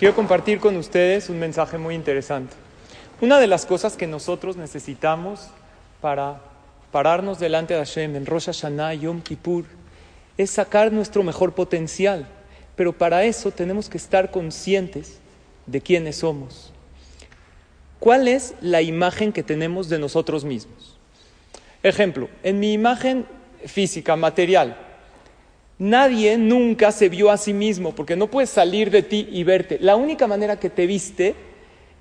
[0.00, 2.54] Quiero compartir con ustedes un mensaje muy interesante.
[3.20, 5.48] Una de las cosas que nosotros necesitamos
[6.00, 6.40] para
[6.90, 9.66] pararnos delante de Hashem en Rosh Hashanah y Yom Kippur
[10.38, 12.26] es sacar nuestro mejor potencial.
[12.76, 15.18] Pero para eso tenemos que estar conscientes
[15.66, 16.72] de quiénes somos.
[17.98, 20.96] ¿Cuál es la imagen que tenemos de nosotros mismos?
[21.82, 23.26] Ejemplo, en mi imagen
[23.66, 24.78] física, material,
[25.80, 29.78] Nadie nunca se vio a sí mismo, porque no puedes salir de ti y verte.
[29.80, 31.34] La única manera que te viste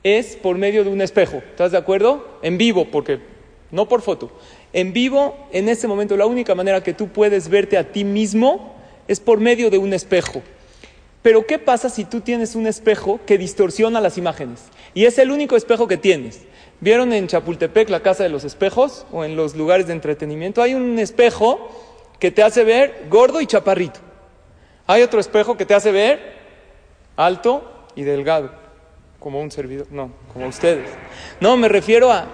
[0.03, 1.37] es por medio de un espejo.
[1.37, 2.39] ¿Estás de acuerdo?
[2.41, 3.19] En vivo, porque
[3.71, 4.33] no por foto.
[4.73, 8.75] En vivo, en ese momento, la única manera que tú puedes verte a ti mismo
[9.07, 10.41] es por medio de un espejo.
[11.21, 14.59] Pero ¿qué pasa si tú tienes un espejo que distorsiona las imágenes?
[14.93, 16.41] Y es el único espejo que tienes.
[16.81, 20.61] ¿Vieron en Chapultepec la casa de los espejos o en los lugares de entretenimiento?
[20.61, 21.69] Hay un espejo
[22.19, 23.99] que te hace ver gordo y chaparrito.
[24.85, 26.19] Hay otro espejo que te hace ver
[27.15, 28.51] alto y delgado,
[29.19, 30.89] como un servidor, no, como ustedes.
[31.39, 32.27] No, me refiero a,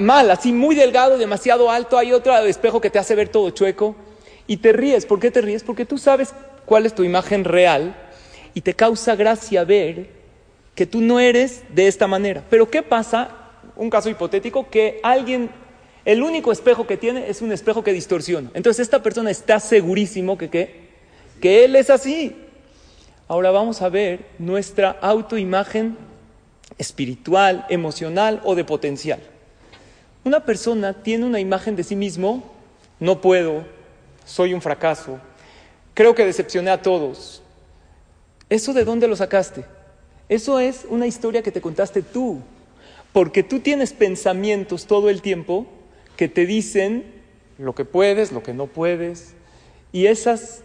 [0.00, 1.98] mal, así muy delgado, demasiado alto.
[1.98, 3.96] Hay otro espejo que te hace ver todo chueco
[4.46, 5.06] y te ríes.
[5.06, 5.62] ¿Por qué te ríes?
[5.62, 6.32] Porque tú sabes
[6.64, 7.96] cuál es tu imagen real
[8.54, 10.10] y te causa gracia ver
[10.74, 12.44] que tú no eres de esta manera.
[12.50, 13.30] Pero ¿qué pasa?
[13.76, 15.50] Un caso hipotético, que alguien
[16.06, 18.52] el único espejo que tiene es un espejo que distorsiona.
[18.54, 20.48] Entonces esta persona está segurísimo que,
[21.40, 22.36] que él es así.
[23.26, 25.98] Ahora vamos a ver nuestra autoimagen
[26.78, 29.18] espiritual, emocional o de potencial.
[30.22, 32.54] Una persona tiene una imagen de sí mismo,
[33.00, 33.64] no puedo,
[34.24, 35.18] soy un fracaso,
[35.92, 37.42] creo que decepcioné a todos.
[38.48, 39.64] ¿Eso de dónde lo sacaste?
[40.28, 42.42] Eso es una historia que te contaste tú,
[43.12, 45.66] porque tú tienes pensamientos todo el tiempo
[46.16, 47.04] que te dicen
[47.58, 49.34] lo que puedes, lo que no puedes,
[49.92, 50.62] y esas,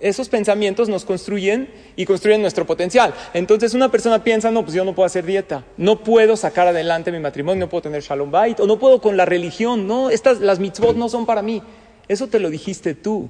[0.00, 3.14] esos pensamientos nos construyen y construyen nuestro potencial.
[3.34, 7.12] Entonces una persona piensa, no, pues yo no puedo hacer dieta, no puedo sacar adelante
[7.12, 10.40] mi matrimonio, no puedo tener shalom bait, o no puedo con la religión, no, estas,
[10.40, 11.62] las mitzvot no son para mí.
[12.08, 13.28] Eso te lo dijiste tú,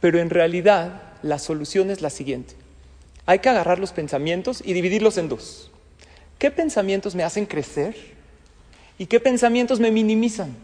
[0.00, 2.54] pero en realidad la solución es la siguiente.
[3.26, 5.70] Hay que agarrar los pensamientos y dividirlos en dos.
[6.38, 7.94] ¿Qué pensamientos me hacen crecer?
[9.00, 10.54] ¿Y qué pensamientos me minimizan?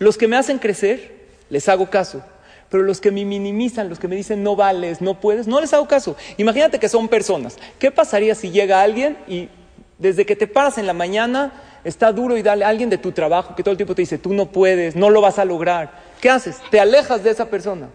[0.00, 2.24] Los que me hacen crecer, les hago caso.
[2.70, 5.72] Pero los que me minimizan, los que me dicen no vales, no puedes, no les
[5.72, 6.16] hago caso.
[6.38, 7.56] Imagínate que son personas.
[7.78, 9.48] ¿Qué pasaría si llega alguien y
[9.96, 11.52] desde que te paras en la mañana
[11.84, 14.18] está duro y dale a alguien de tu trabajo que todo el tiempo te dice
[14.18, 16.00] tú no puedes, no lo vas a lograr?
[16.20, 16.56] ¿Qué haces?
[16.72, 17.90] Te alejas de esa persona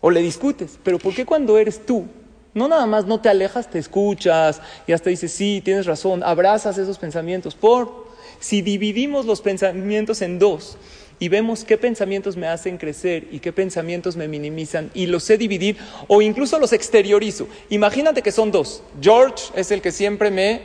[0.00, 0.78] o le discutes.
[0.82, 2.06] Pero ¿por qué cuando eres tú
[2.54, 6.78] no nada más no te alejas, te escuchas y hasta dices, sí, tienes razón, abrazas
[6.78, 7.54] esos pensamientos.
[7.54, 7.99] Por
[8.40, 10.76] si dividimos los pensamientos en dos
[11.20, 15.36] y vemos qué pensamientos me hacen crecer y qué pensamientos me minimizan y los sé
[15.36, 15.76] dividir
[16.08, 17.46] o incluso los exteriorizo.
[17.68, 18.82] Imagínate que son dos.
[19.00, 20.62] George es el que siempre me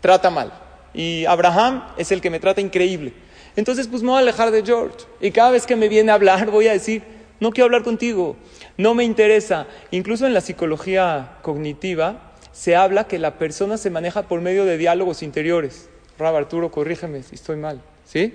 [0.00, 0.52] trata mal
[0.92, 3.14] y Abraham es el que me trata increíble.
[3.56, 6.16] Entonces pues me voy a alejar de George y cada vez que me viene a
[6.16, 7.02] hablar voy a decir,
[7.40, 8.36] no quiero hablar contigo,
[8.76, 9.66] no me interesa.
[9.90, 14.76] Incluso en la psicología cognitiva se habla que la persona se maneja por medio de
[14.76, 15.88] diálogos interiores.
[16.18, 17.80] Rab Arturo, corrígeme si estoy mal.
[18.04, 18.34] ¿sí?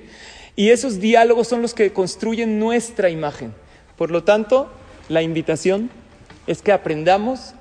[0.55, 3.53] Y esos diálogos son los que construyen nuestra imagen.
[3.95, 4.69] Por lo tanto,
[5.09, 5.89] la invitación
[6.47, 7.53] es que aprendamos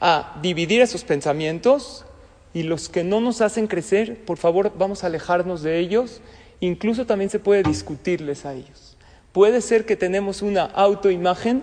[0.00, 2.04] a dividir esos pensamientos
[2.54, 6.22] y los que no nos hacen crecer, por favor, vamos a alejarnos de ellos.
[6.60, 8.96] Incluso también se puede discutirles a ellos.
[9.32, 11.62] Puede ser que tenemos una autoimagen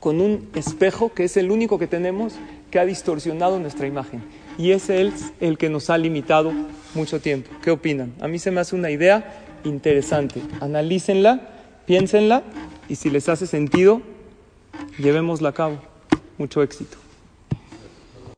[0.00, 2.34] con un espejo que es el único que tenemos
[2.72, 4.24] que ha distorsionado nuestra imagen
[4.56, 6.52] y ese es el que nos ha limitado
[6.94, 7.50] mucho tiempo.
[7.62, 8.14] ¿Qué opinan?
[8.18, 10.40] A mí se me hace una idea interesante.
[10.60, 11.40] Analícenla,
[11.86, 12.42] piénsenla
[12.88, 14.00] y si les hace sentido,
[14.98, 15.78] llevémosla a cabo.
[16.38, 17.01] Mucho éxito.